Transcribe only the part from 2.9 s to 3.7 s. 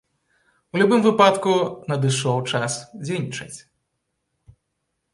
дзейнічаць!